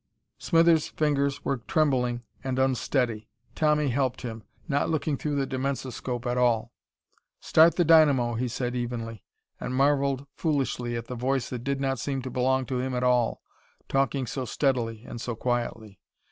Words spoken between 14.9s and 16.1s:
and so quietly.